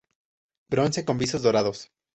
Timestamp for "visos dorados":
1.19-1.91